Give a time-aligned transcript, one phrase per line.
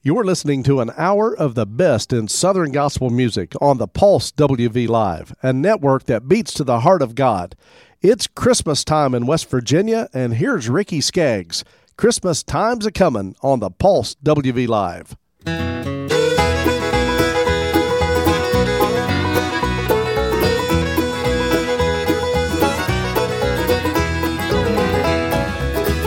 [0.00, 4.30] You're listening to an hour of the best in Southern gospel music on the Pulse
[4.30, 7.56] WV Live, a network that beats to the heart of God.
[8.00, 11.64] It's Christmas time in West Virginia, and here's Ricky Skaggs.
[11.96, 15.16] Christmas time's a coming on the Pulse WV Live.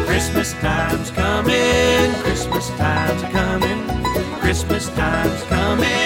[0.08, 0.81] Christmas coming,
[2.24, 3.88] Christmas time's coming,
[4.40, 6.01] Christmas time's coming,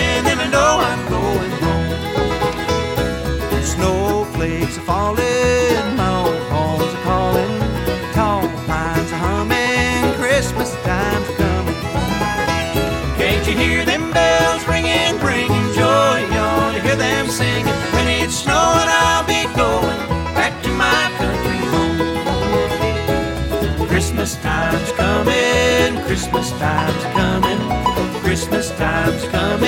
[26.65, 27.59] time's coming,
[28.23, 29.64] Christmas time's coming,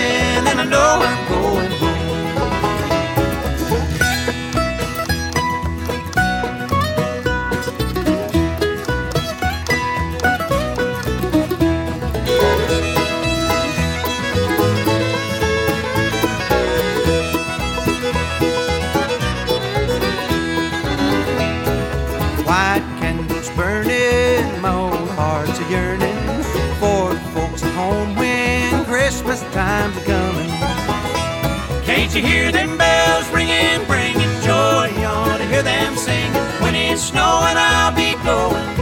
[32.18, 34.90] you hear them bells ringing, bringing joy?
[34.98, 36.34] You ought to hear them singing.
[36.62, 38.77] When it's snowing, I'll be going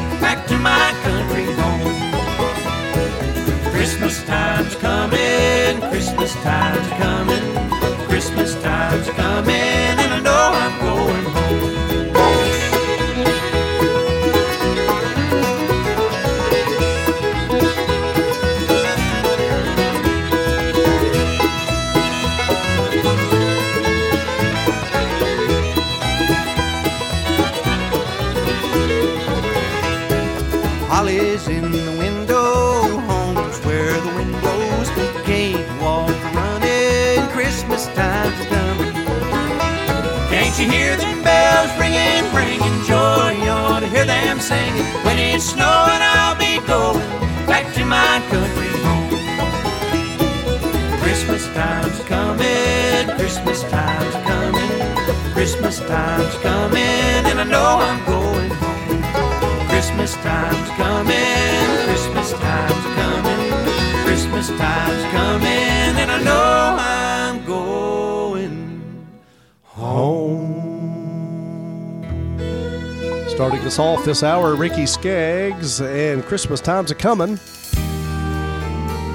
[74.06, 77.38] this hour, Ricky Skaggs, and Christmas time's a coming.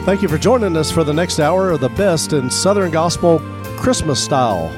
[0.04, 3.38] Thank you for joining us for the next hour of the best in Southern Gospel
[3.78, 4.74] Christmas style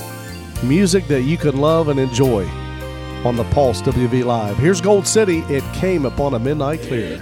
[0.62, 2.46] music that you can love and enjoy
[3.24, 4.58] on the Pulse WV Live.
[4.58, 5.38] Here's Gold City.
[5.48, 7.18] It came upon a midnight clear.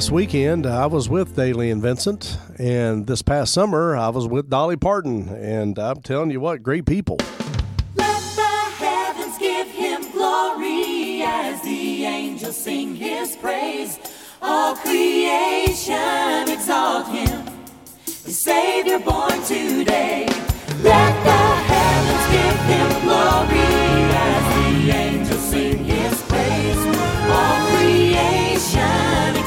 [0.00, 4.48] last weekend, I was with Dailey and Vincent, and this past summer, I was with
[4.48, 7.18] Dolly Parton, and I'm telling you what, great people.
[7.96, 8.42] Let the
[8.80, 13.98] heavens give him glory as the angels sing his praise.
[14.40, 17.44] All creation exalt him,
[18.06, 20.26] the Savior born today.
[20.82, 21.42] Let the
[21.74, 23.68] heavens give him glory
[24.16, 26.86] as the angels sing his praise.
[27.28, 29.39] All creation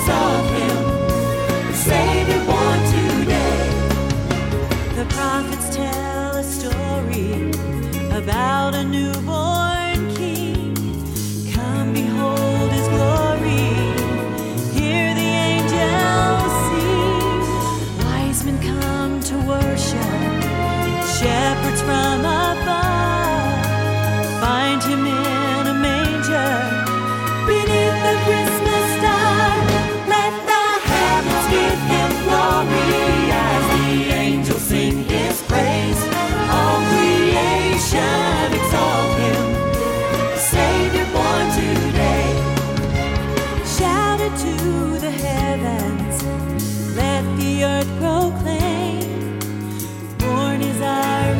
[8.23, 9.52] about a newborn.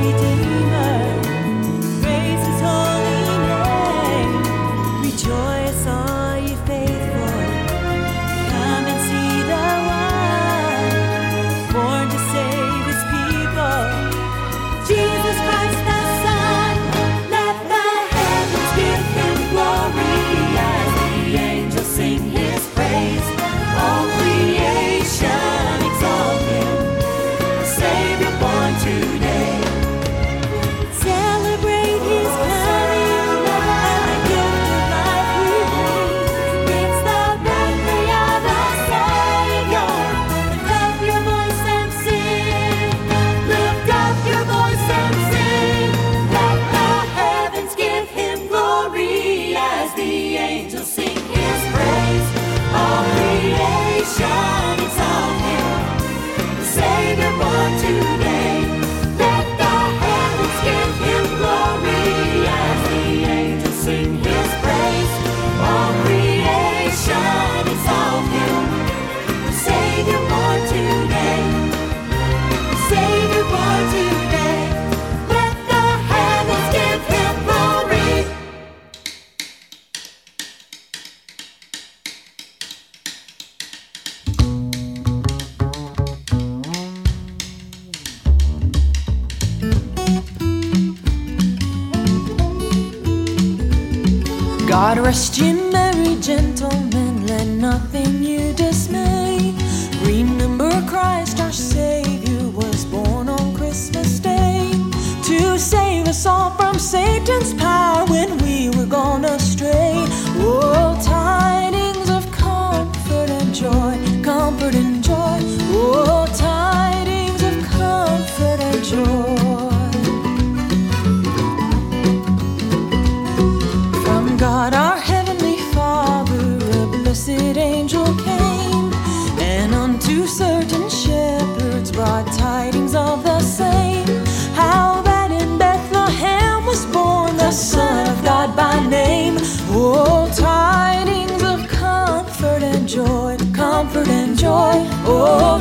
[0.03, 0.32] every day.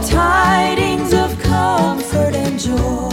[0.02, 3.11] tidings of comfort and joy.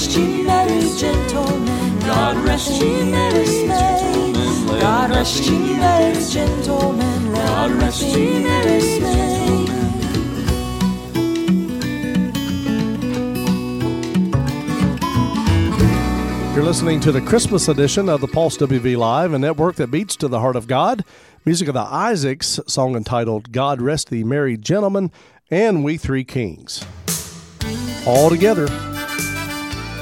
[0.00, 1.98] rest ye merry gentlemen.
[2.00, 3.68] God rest ye merry.
[4.80, 7.32] God rest ye merry gentlemen.
[7.34, 8.80] God rest ye merry.
[16.54, 20.16] You're listening to the Christmas edition of the Pulse WV Live, a network that beats
[20.16, 21.04] to the heart of God.
[21.44, 25.10] Music of the Isaacs, song entitled God Rest the Merry Gentleman,
[25.50, 26.86] and We Three Kings.
[28.06, 28.89] All together.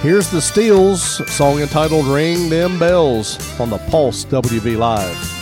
[0.01, 5.38] Here's the Steels song entitled Ring Them Bells on the Pulse WV Live.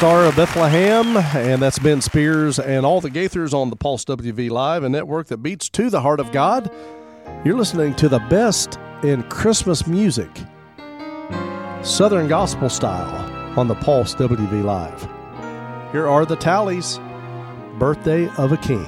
[0.00, 4.48] Star of Bethlehem, and that's Ben Spears and all the Gaithers on the Pulse WV
[4.48, 6.70] Live, a network that beats to the heart of God.
[7.44, 10.30] You're listening to the best in Christmas music,
[11.82, 15.02] Southern Gospel style, on the Pulse WV Live.
[15.92, 16.98] Here are the Talleys
[17.78, 18.86] Birthday of a King.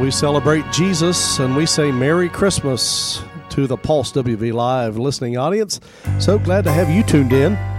[0.00, 5.80] We celebrate Jesus and we say Merry Christmas to the Pulse WV Live listening audience.
[6.18, 7.77] So glad to have you tuned in.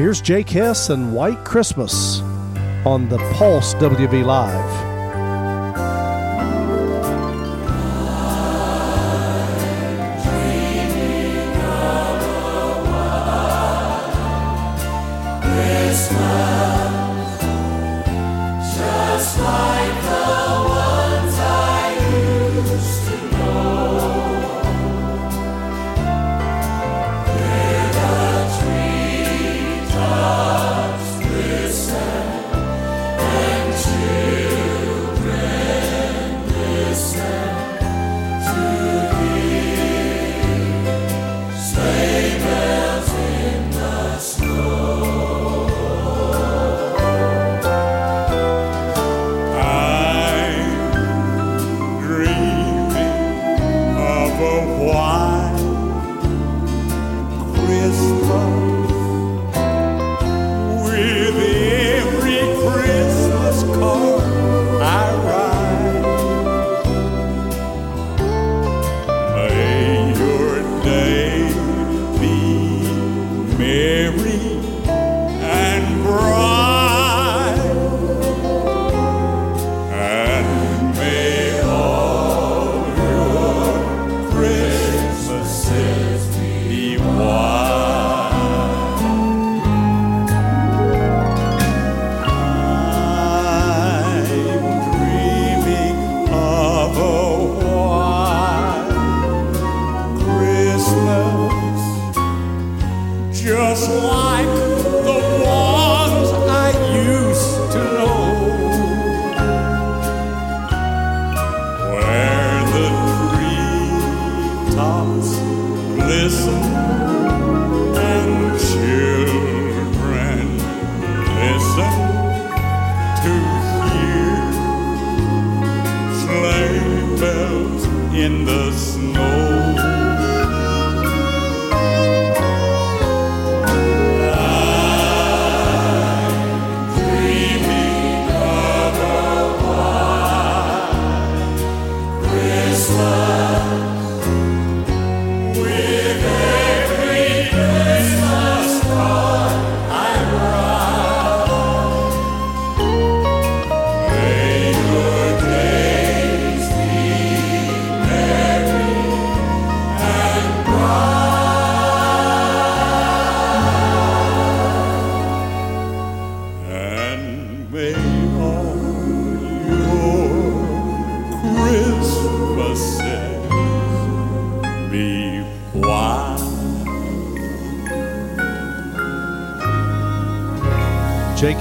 [0.00, 2.20] Here's Jake Hess and White Christmas
[2.86, 4.89] on the Pulse WV Live.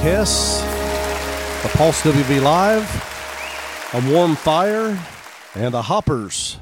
[0.01, 0.61] Hess,
[1.61, 2.87] the Pulse WV Live,
[3.93, 4.97] A Warm Fire,
[5.55, 6.57] and the Hoppers,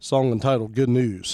[0.00, 1.33] song entitled Good News.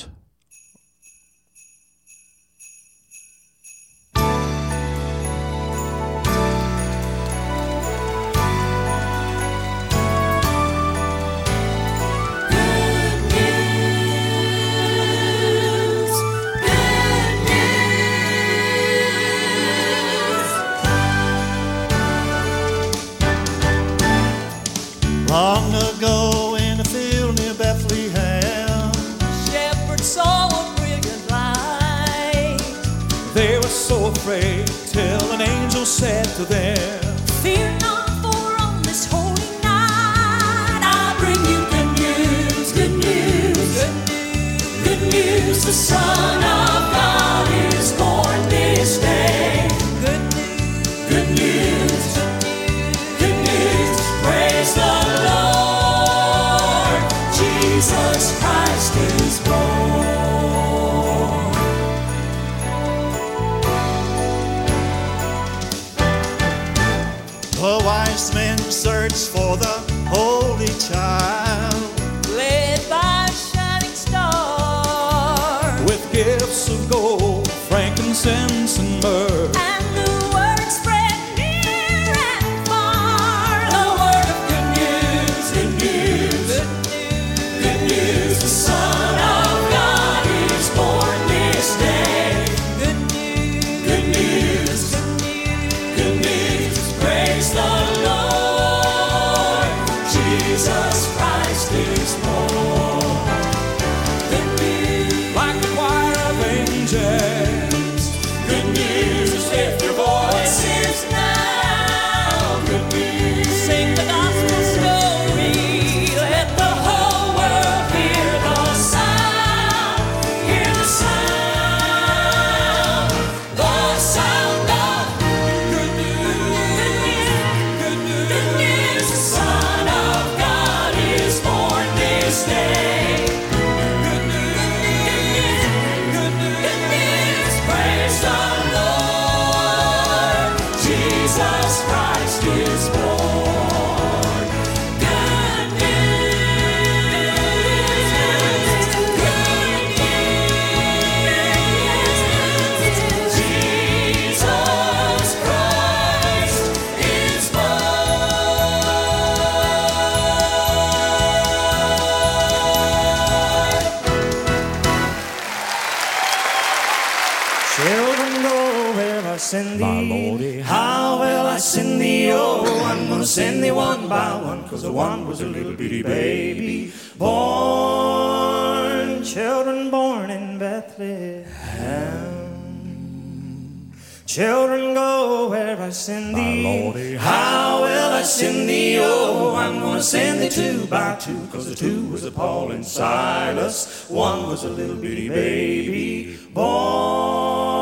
[192.81, 194.09] And Silas.
[194.09, 197.77] One was a little bitty baby born.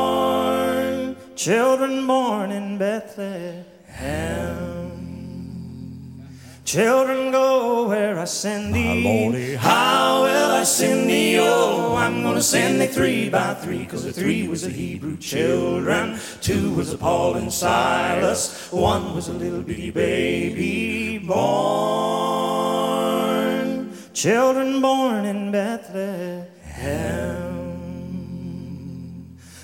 [1.37, 3.65] Children born in Bethlehem.
[6.65, 9.55] Children go where I send thee.
[9.55, 11.39] How will I send thee?
[11.39, 16.19] Oh, I'm gonna send thee three by three, cause the three was the Hebrew children.
[16.41, 18.69] Two was a Paul and Silas.
[18.69, 22.38] One was a little bitty baby born.
[24.13, 26.47] Children born in Bethlehem.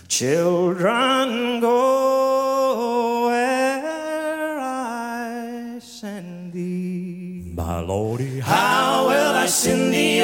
[0.07, 7.51] Children go where I send thee.
[7.55, 10.14] My Lordy, how will I send thee?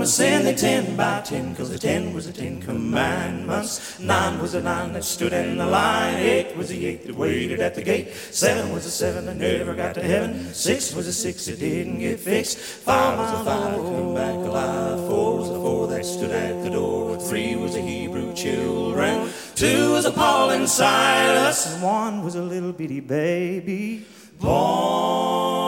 [0.00, 4.00] Oh, gonna send thee ten by ten, cause the ten was the ten commandments.
[4.00, 6.14] Nine was the nine that stood in the line.
[6.14, 8.10] Eight was the eight that waited at the gate.
[8.14, 10.54] Seven was the seven that never got to heaven.
[10.54, 12.56] Six was the six that didn't get fixed.
[12.56, 15.06] Five was the five that come back alive.
[15.06, 17.18] Four was the four that stood at the door.
[17.20, 19.28] Three was the Hebrew children.
[19.54, 21.74] Two was a Paul and Silas.
[21.74, 24.06] And one was a little bitty baby
[24.40, 25.60] born.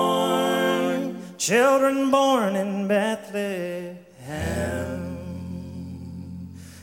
[1.37, 4.02] Children born in Bethlehem.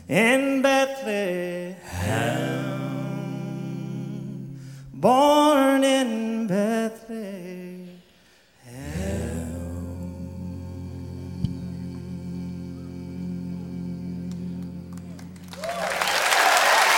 [0.08, 1.76] In Bethlehem.
[4.92, 6.90] Born in Bethlehem.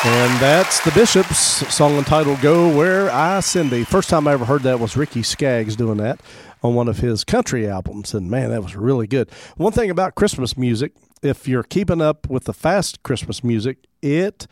[0.05, 1.38] And that's the Bishops
[1.72, 3.85] song entitled Go Where I Send Thee.
[3.85, 6.20] First time I ever heard that was Ricky Skaggs doing that
[6.62, 8.14] on one of his country albums.
[8.14, 9.31] And man, that was really good.
[9.57, 14.46] One thing about Christmas music, if you're keeping up with the fast Christmas music, it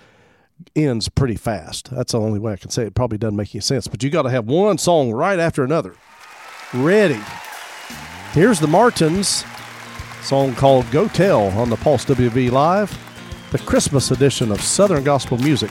[0.77, 1.91] ends pretty fast.
[1.91, 2.89] That's the only way I can say it.
[2.89, 3.87] it probably doesn't make any sense.
[3.87, 5.95] But you got to have one song right after another.
[6.75, 7.21] Ready.
[8.33, 9.45] Here's the Martins
[10.23, 12.97] song called Go Tell on the Pulse WV Live,
[13.51, 15.71] the Christmas edition of Southern Gospel Music.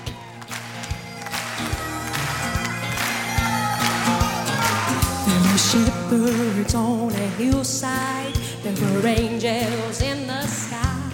[6.69, 8.34] Shepherds on a hillside.
[8.63, 11.12] There were angels in the sky.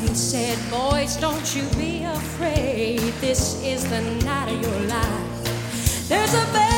[0.00, 3.00] They said, Boys, don't you be afraid.
[3.20, 6.08] This is the night of your life.
[6.08, 6.77] There's a baby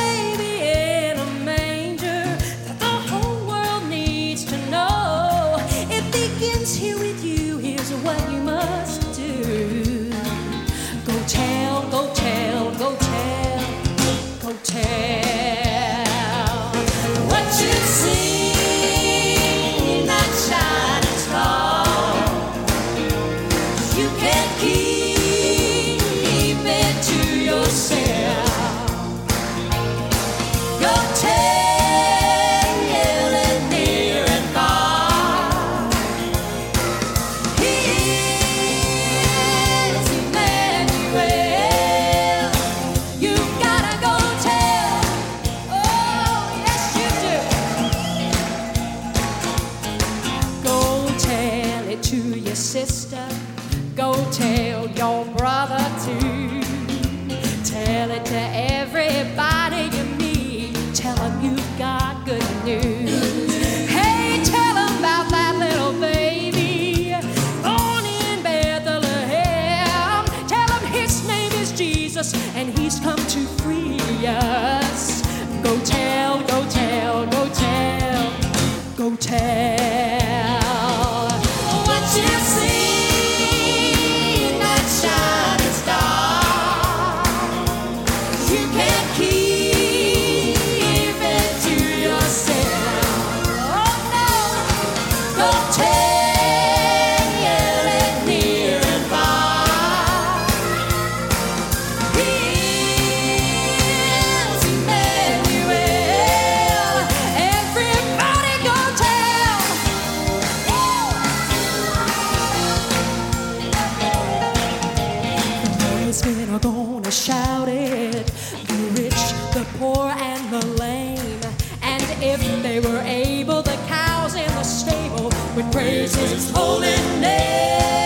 [116.10, 118.26] Wise men are gonna shout it.
[118.66, 119.22] The rich,
[119.54, 121.40] the poor, and the lame.
[121.82, 127.99] And if they were able, the cows in the stable would praise his holy name.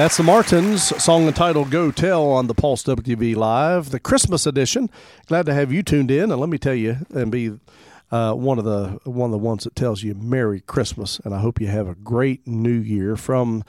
[0.00, 4.88] That's the Martins song entitled Go Tell on the Pulse WV Live, the Christmas edition.
[5.26, 6.32] Glad to have you tuned in.
[6.32, 7.58] And let me tell you, and be
[8.10, 11.20] uh, one of the one of the ones that tells you Merry Christmas.
[11.22, 13.62] And I hope you have a great new year from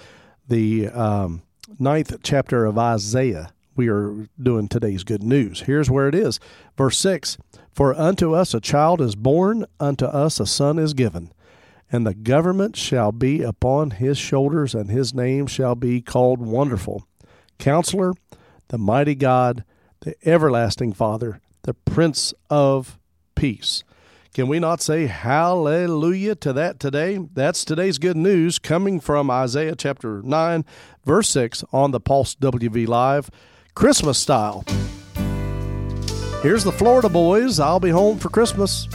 [0.48, 1.42] the um,
[1.78, 3.52] ninth chapter of Isaiah.
[3.76, 5.64] we are doing today's good news.
[5.64, 6.40] Here's where it is.
[6.78, 7.40] Verse 6
[7.74, 11.34] For unto us a child is born, unto us a son is given,
[11.92, 17.06] and the government shall be upon his shoulders, and his name shall be called Wonderful,
[17.60, 18.14] Counselor,
[18.70, 19.66] the Mighty God,
[20.00, 22.98] the Everlasting Father, the Prince of
[23.36, 23.84] Peace.
[24.34, 27.20] Can we not say hallelujah to that today?
[27.34, 30.64] That's today's good news coming from Isaiah chapter 9,
[31.04, 33.30] verse 6 on the Pulse WV Live,
[33.76, 34.64] Christmas style.
[36.42, 37.60] Here's the Florida boys.
[37.60, 38.88] I'll be home for Christmas.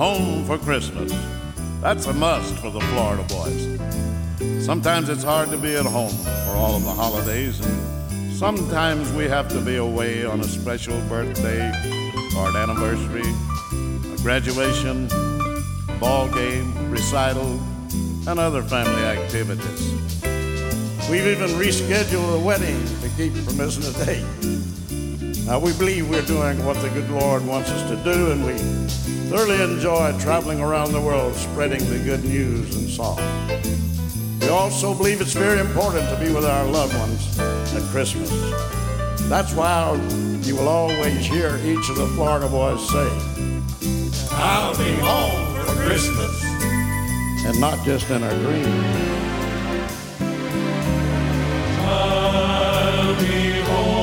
[0.00, 1.12] Home for Christmas.
[1.82, 4.64] That's a must for the Florida boys.
[4.64, 9.24] Sometimes it's hard to be at home for all of the holidays, and sometimes we
[9.24, 11.68] have to be away on a special birthday
[12.34, 13.30] or an anniversary,
[14.14, 15.06] a graduation,
[16.00, 17.60] ball game, recital,
[18.26, 19.92] and other family activities.
[21.10, 25.44] We've even rescheduled a wedding to keep from missing a date.
[25.44, 29.19] Now, we believe we're doing what the good Lord wants us to do, and we
[29.30, 33.16] thoroughly enjoy traveling around the world spreading the good news and song.
[34.40, 38.28] We also believe it's very important to be with our loved ones at Christmas.
[39.28, 39.94] That's why
[40.42, 43.08] you will always hear each of the Florida boys say,
[44.32, 46.42] I'll be home for Christmas.
[47.46, 48.66] and not just in our dreams.
[51.78, 53.99] I'll be home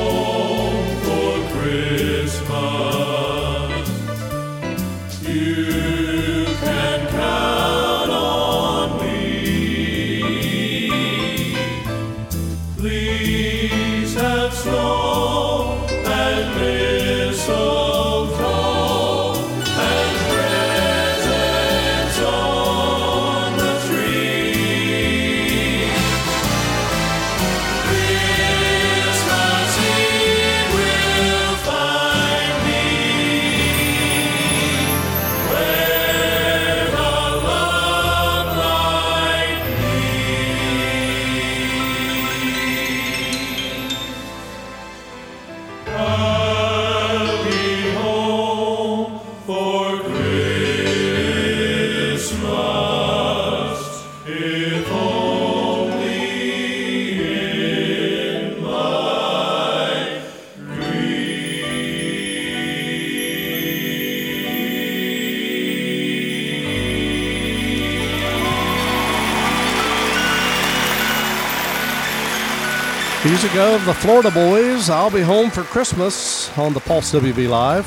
[73.40, 74.90] Music of the Florida Boys.
[74.90, 77.86] I'll be home for Christmas on the Pulse WV Live.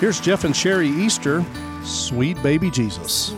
[0.00, 1.42] Here's Jeff and Sherry Easter,
[1.82, 3.34] Sweet Baby Jesus.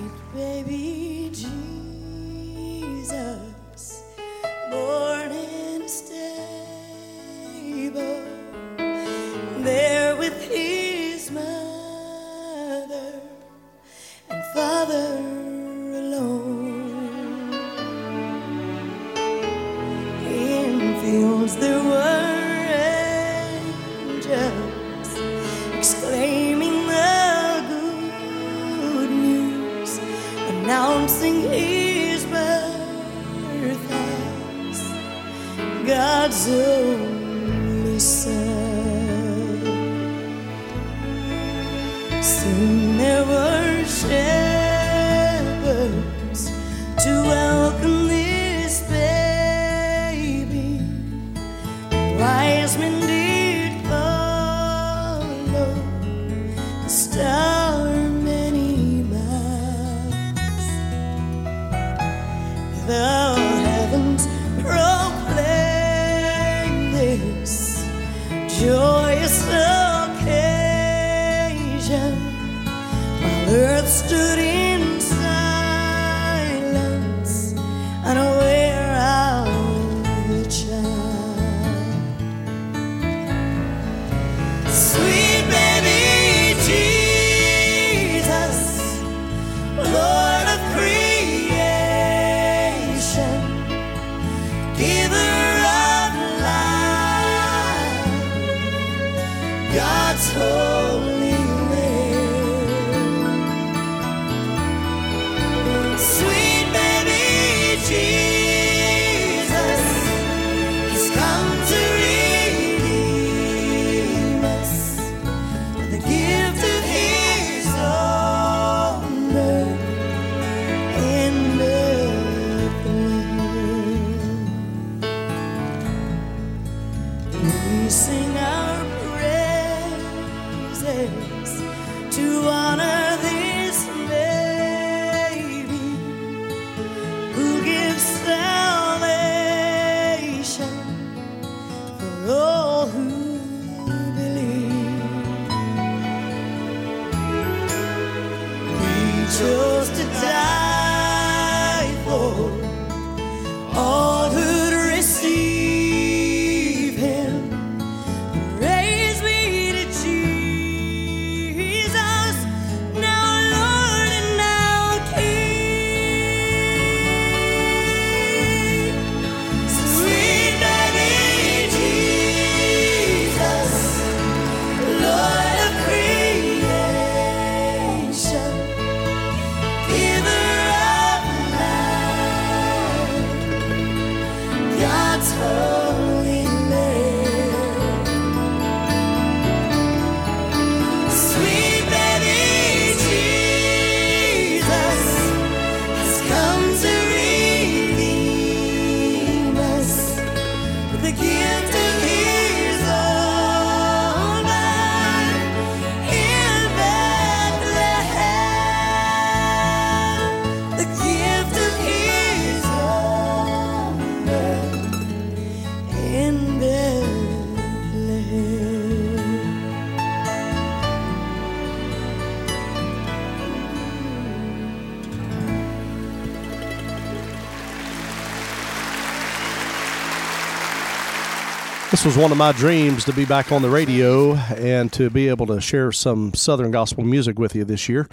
[231.99, 235.27] This was one of my dreams to be back on the radio and to be
[235.27, 238.09] able to share some Southern gospel music with you this year.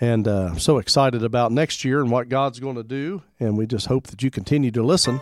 [0.00, 3.24] And uh, so excited about next year and what God's going to do.
[3.40, 5.20] And we just hope that you continue to listen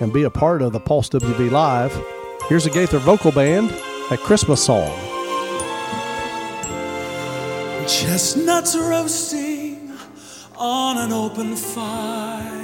[0.00, 1.92] and be a part of the Pulse WV Live.
[2.48, 3.72] Here's a Gaither Vocal Band,
[4.12, 4.96] a Christmas song.
[7.88, 9.92] Chestnuts roasting
[10.56, 12.63] on an open fire.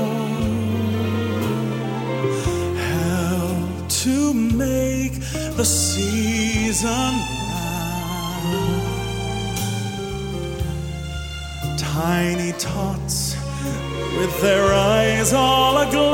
[4.01, 5.13] to make
[5.57, 7.13] the season
[7.53, 8.81] round.
[11.77, 13.35] Tiny tots
[14.17, 16.09] with their eyes all aglow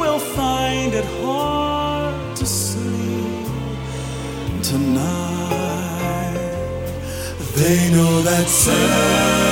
[0.00, 3.46] will find it hard to sleep
[4.64, 6.40] tonight.
[7.54, 9.51] They know that Santa's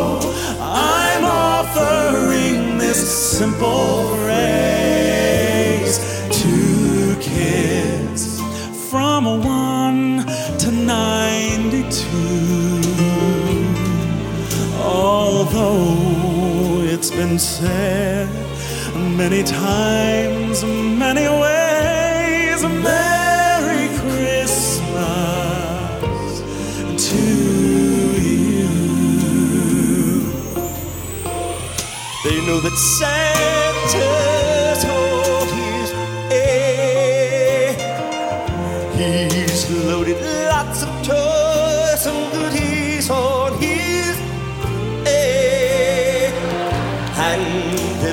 [3.41, 5.97] simple phrase
[6.29, 6.53] to
[7.19, 8.21] kids
[8.91, 10.23] from a one
[10.59, 11.89] to 92.
[14.77, 15.97] Although
[16.93, 18.29] it's been said
[19.21, 24.83] many times, many ways, Merry Christmas
[27.07, 27.25] to
[28.29, 28.69] you.
[32.23, 33.20] They know that Santa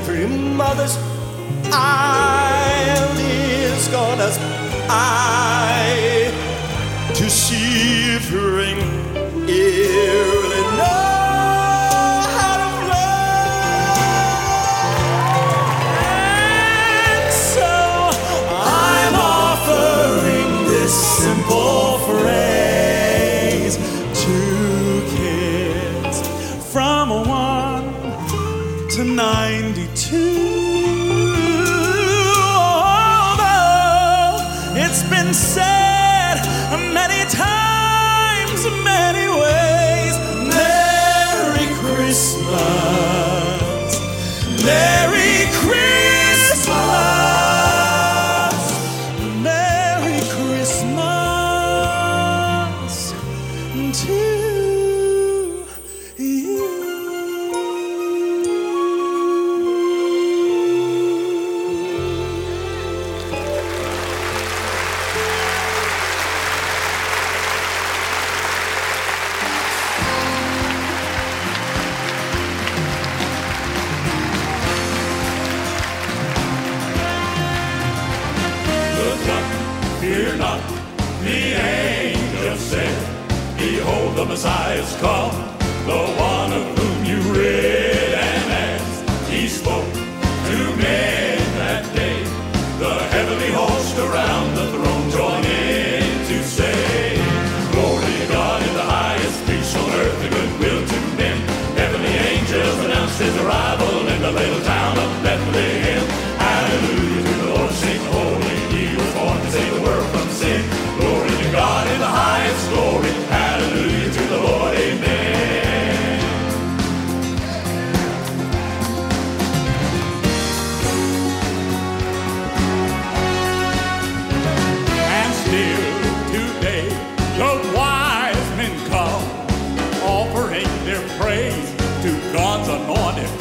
[0.09, 0.97] every mother's
[1.70, 4.31] eye is gonna
[4.89, 5.28] eye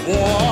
[0.09, 0.46] anointed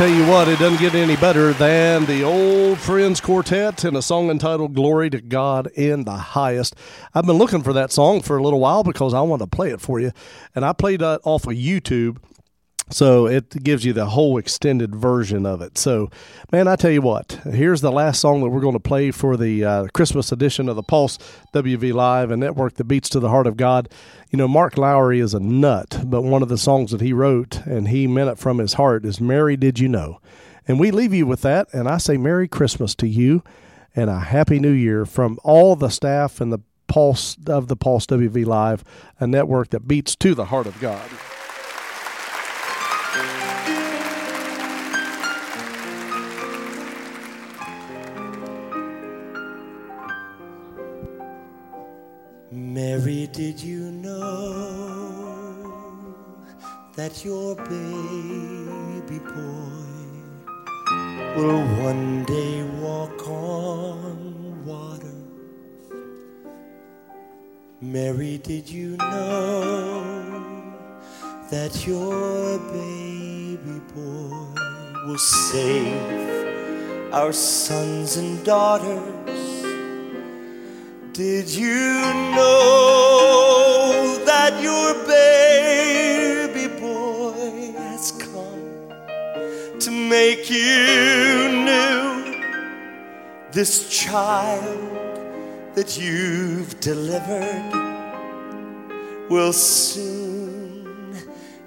[0.00, 4.00] tell you what, it doesn't get any better than the Old Friends Quartet and a
[4.00, 6.74] song entitled Glory to God in the Highest.
[7.12, 9.68] I've been looking for that song for a little while because I want to play
[9.72, 10.12] it for you.
[10.54, 12.16] And I played that off of YouTube.
[12.90, 15.78] So it gives you the whole extended version of it.
[15.78, 16.10] So,
[16.50, 19.36] man, I tell you what, here's the last song that we're going to play for
[19.36, 21.16] the uh, Christmas edition of the Pulse
[21.54, 23.88] WV Live, a network that beats to the heart of God.
[24.30, 27.64] You know, Mark Lowry is a nut, but one of the songs that he wrote
[27.64, 30.20] and he meant it from his heart is Mary Did You Know?
[30.66, 31.72] And we leave you with that.
[31.72, 33.42] And I say Merry Christmas to you
[33.94, 38.06] and a Happy New Year from all the staff and the Pulse of the Pulse
[38.06, 38.82] WV Live,
[39.20, 41.08] a network that beats to the heart of God.
[52.80, 54.16] Mary, did you know
[56.96, 60.06] that your baby boy
[61.36, 65.18] will one day walk on water?
[67.82, 70.72] Mary, did you know
[71.50, 74.54] that your baby boy
[75.06, 79.19] will save our sons and daughters?
[81.20, 82.00] Did you
[82.34, 88.88] know that your baby boy has come
[89.80, 92.40] to make you new?
[93.52, 94.96] This child
[95.74, 97.70] that you've delivered
[99.28, 101.18] will soon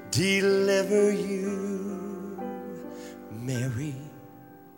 [0.09, 2.41] deliver you.
[3.29, 3.93] Mary,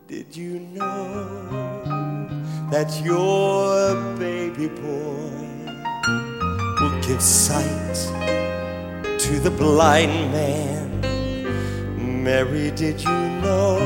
[0.09, 1.84] did you know?
[2.72, 5.36] That your baby boy
[6.80, 7.95] will give sight
[9.20, 12.24] to the blind man.
[12.24, 13.78] Mary, did you know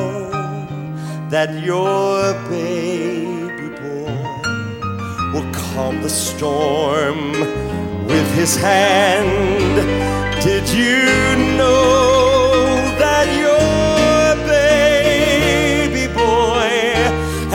[1.29, 4.15] that your baby boy
[5.33, 7.31] will calm the storm
[8.07, 9.75] with his hand?
[10.41, 12.08] Did you know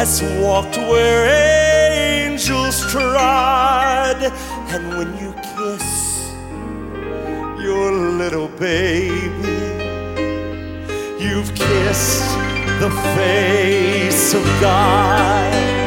[0.04, 1.24] has walked where
[2.26, 4.22] angels trod?
[4.68, 6.30] And when you kiss
[7.64, 9.62] your little baby,
[11.18, 12.28] you've kissed
[12.80, 15.83] the face of God.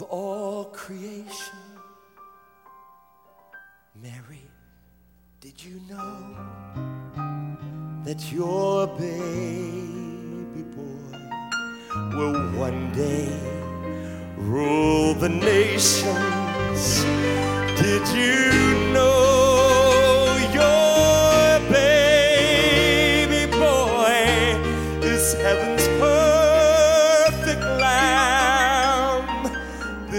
[0.00, 1.58] Of all creation?
[4.02, 4.42] Mary,
[5.40, 6.36] did you know
[8.04, 11.18] that your baby boy
[12.16, 13.28] will one day
[14.36, 17.04] rule the nations?
[17.80, 18.89] Did you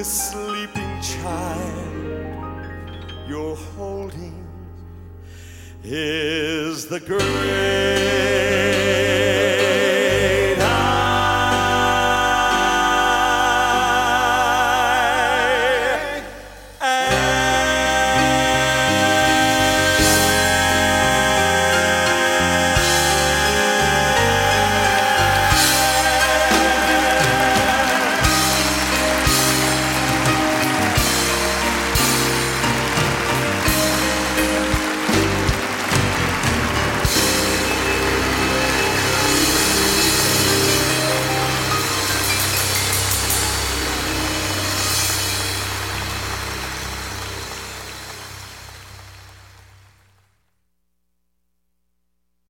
[0.02, 1.94] This sleeping child.
[3.28, 4.48] You're holding
[5.84, 8.01] is the great